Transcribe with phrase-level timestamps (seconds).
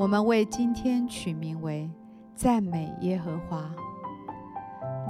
[0.00, 1.86] 我们为今天取名为
[2.34, 3.70] “赞美耶和华”。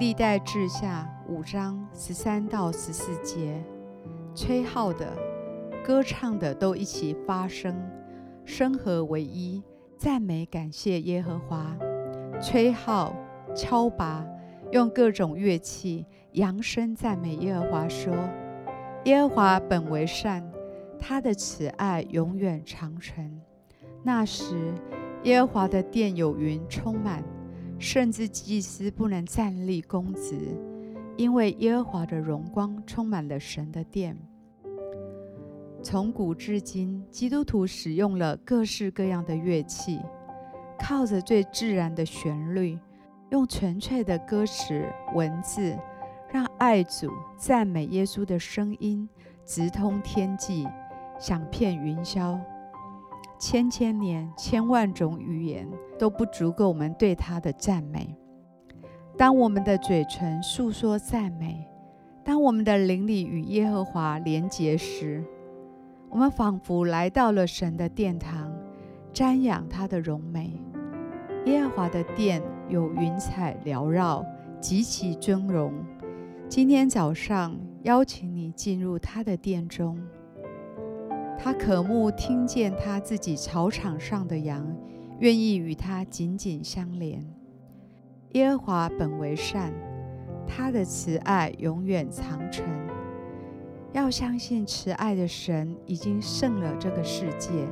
[0.00, 3.62] 历代志下五章十三到十四节，
[4.34, 5.16] 吹号的、
[5.84, 7.80] 歌唱的都一起发声，
[8.44, 9.62] 声和为一，
[9.96, 11.72] 赞美感谢耶和华。
[12.42, 13.14] 吹号、
[13.54, 14.26] 敲拔，
[14.72, 18.12] 用各种乐器扬声赞美耶和华，说
[19.06, 20.50] ：“耶和华本为善，
[20.98, 23.40] 他的慈爱永远长存。”
[24.02, 24.72] 那时，
[25.24, 27.22] 耶和华的殿有云充满，
[27.78, 30.56] 甚至祭司不能站立供职，
[31.16, 34.16] 因为耶和华的荣光充满了神的殿。
[35.82, 40.00] 从古至今，基督徒使用了各式各样的乐器，
[40.78, 42.78] 靠着最自然的旋律，
[43.30, 44.82] 用纯粹的歌词
[45.14, 45.76] 文字，
[46.30, 49.08] 让爱主、赞美耶稣的声音
[49.44, 50.66] 直通天际，
[51.18, 52.38] 响遍云霄。
[53.40, 55.66] 千千年、千万种语言
[55.98, 58.14] 都不足够我们对他的赞美。
[59.16, 61.66] 当我们的嘴唇诉说赞美，
[62.22, 65.24] 当我们的灵里与耶和华连结时，
[66.10, 68.52] 我们仿佛来到了神的殿堂，
[69.10, 70.52] 瞻仰他的荣美。
[71.46, 74.22] 耶和华的殿有云彩缭绕，
[74.60, 75.72] 极其尊荣。
[76.46, 79.98] 今天早上邀请你进入他的殿中。
[81.42, 84.76] 他渴慕听见他自己草场上的羊，
[85.20, 87.24] 愿意与他紧紧相连。
[88.32, 89.72] 耶和华本为善，
[90.46, 92.68] 他的慈爱永远长存。
[93.92, 97.66] 要相信慈爱的神已经胜了这个世界，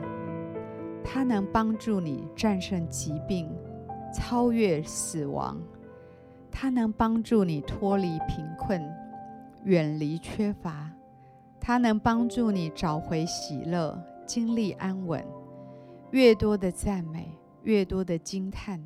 [1.04, 3.54] 他能帮助你战胜疾病，
[4.14, 5.60] 超越死亡。
[6.50, 8.82] 他能帮助你脱离贫困，
[9.64, 10.90] 远离缺乏。
[11.68, 15.22] 它能帮助你找回喜乐，经历安稳。
[16.12, 17.28] 越多的赞美，
[17.62, 18.82] 越多的惊叹，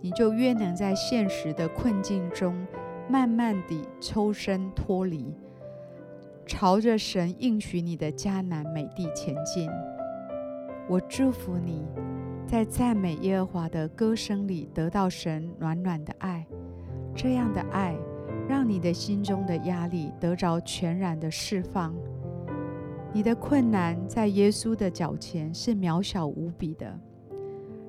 [0.00, 2.66] 你就越能在现实的困境中，
[3.10, 5.34] 慢慢地抽身脱离，
[6.46, 9.68] 朝着神应许你的迦南美地前进。
[10.88, 11.84] 我祝福你，
[12.46, 16.46] 在赞美耶和华的歌声里，得到神暖暖的爱。
[17.14, 17.94] 这样的爱。
[18.48, 21.94] 让你的心中的压力得着全然的释放，
[23.12, 26.98] 你的困难在耶稣的脚前是渺小无比的，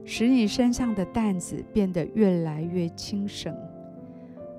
[0.03, 3.56] 使你身上的担子变得越来越轻省。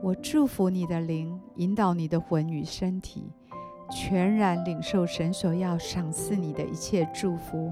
[0.03, 3.31] 我祝福你的灵，引导你的魂与身体，
[3.91, 7.71] 全然领受神所要赏赐你的一切祝福，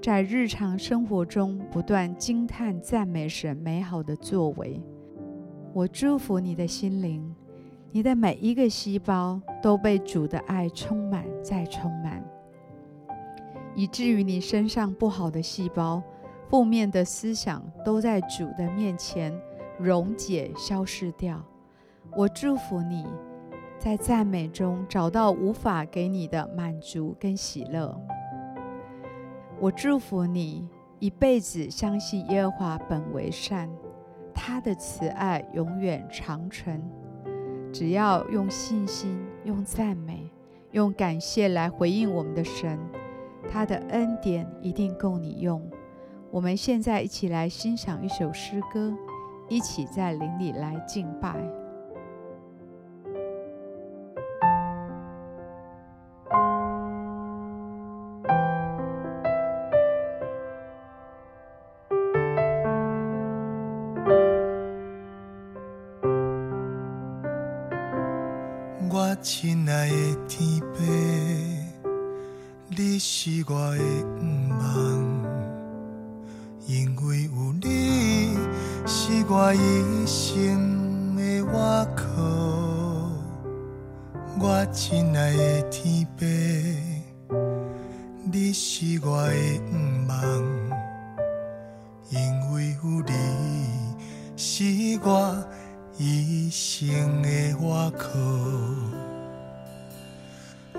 [0.00, 4.80] 在日常生活中不断惊叹赞美神美好的作为。
[5.74, 7.34] 我祝福你的心灵，
[7.92, 12.24] 你的每一个细胞都被主的爱充满再充满，
[13.74, 16.02] 以至于你身上不好的细胞、
[16.48, 19.32] 负面的思想都在主的面前
[19.78, 21.44] 溶解、消失掉。
[22.16, 23.06] 我祝福你
[23.78, 27.94] 在赞美中找到无法给你的满足跟喜乐。
[29.60, 30.66] 我祝福你
[30.98, 33.70] 一辈子相信耶和华本为善。
[34.48, 36.82] 他的慈爱永远长存。
[37.70, 40.30] 只要用信心、用赞美、
[40.70, 42.78] 用感谢来回应我们的神，
[43.46, 45.62] 他的恩典一定够你用。
[46.30, 48.96] 我们现在一起来欣赏一首诗歌，
[49.50, 51.36] 一起在林里来敬拜。
[68.98, 69.94] 我亲爱的
[70.26, 70.82] 天父，
[72.66, 73.78] 你是我的
[74.18, 74.66] 盼望，
[76.66, 78.36] 因为有你
[78.84, 81.44] 是我一生的依
[81.94, 82.02] 靠。
[84.40, 86.26] 我亲爱的天父，
[88.32, 89.32] 你是我的
[89.70, 90.18] 盼望，
[92.10, 92.18] 因
[92.50, 93.12] 为有你
[94.36, 95.46] 是我
[96.00, 97.54] 一生的依
[97.98, 98.06] 靠。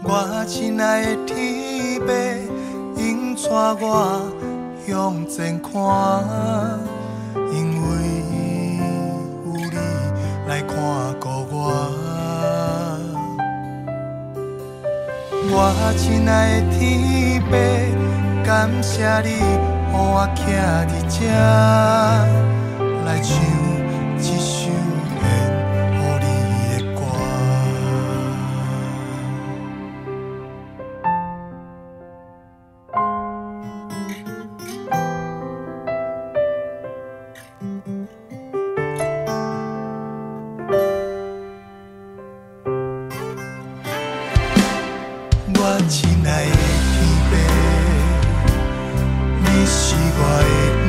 [0.02, 2.08] 我亲爱的天父，
[2.96, 3.50] 引带
[3.82, 4.32] 我
[4.88, 5.70] 向前看，
[7.52, 7.86] 因为
[9.46, 9.76] 有你
[10.48, 10.74] 来看
[11.20, 11.58] 顾我。
[15.52, 15.54] 我
[15.98, 16.80] 亲爱的天
[17.42, 17.52] 父，
[18.46, 19.38] 感谢你，予
[19.92, 20.38] 我徛
[20.88, 21.28] 伫这
[23.04, 23.28] 来唱
[24.18, 24.59] 一首。
[45.62, 46.52] 我亲爱的
[46.94, 46.98] 天
[47.28, 47.32] 父，
[49.44, 49.78] 你是
[50.16, 50.22] 我
[50.86, 50.89] 的。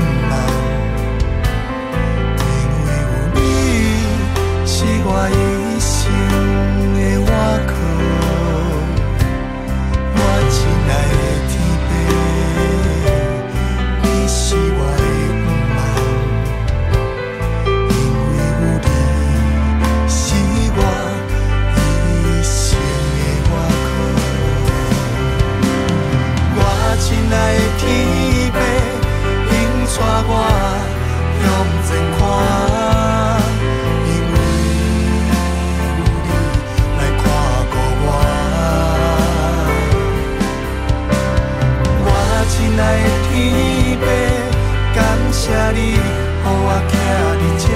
[44.95, 45.99] 感谢你，予
[46.45, 46.49] 我
[46.89, 46.93] 徛
[47.39, 47.69] 伫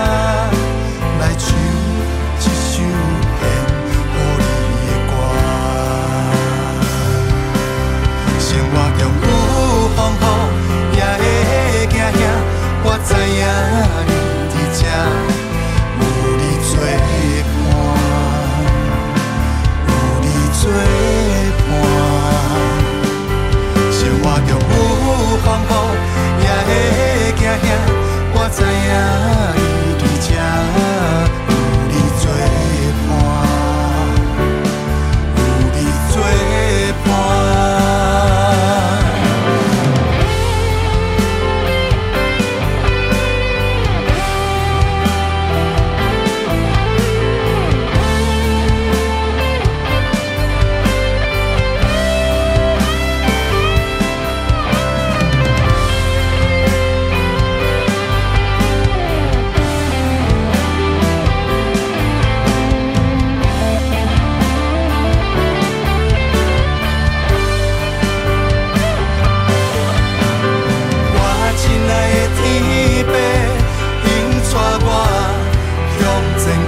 [0.00, 0.05] 这。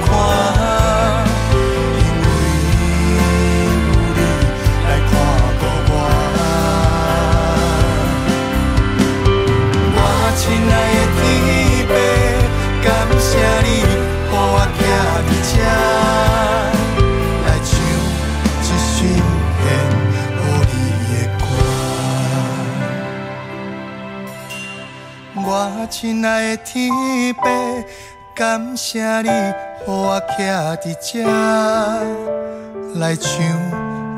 [0.04, 0.08] 看，
[1.98, 2.26] 因为
[3.16, 3.20] 有
[4.14, 4.18] 你
[4.84, 5.10] 来看
[5.60, 5.94] 顾我。
[9.94, 9.98] 我
[10.36, 10.40] 亲
[10.70, 10.74] 爱
[11.88, 11.92] 的，
[12.82, 12.86] 感
[13.18, 13.30] 谢
[13.64, 13.68] 你
[14.30, 14.34] 我，
[17.44, 17.68] 来唱
[18.60, 18.96] 一首献
[20.66, 20.74] 你
[21.12, 21.40] 的歌。
[25.34, 25.48] 我
[25.90, 26.68] 亲爱的天
[27.34, 27.40] 父。
[28.38, 29.32] 感谢你，予
[29.84, 31.24] 我徛伫这，
[33.00, 33.28] 来唱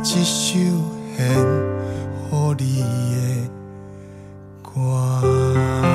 [0.04, 0.58] 一首
[1.16, 1.26] 献
[2.30, 2.84] 予你
[3.14, 3.16] 的
[4.62, 5.89] 歌。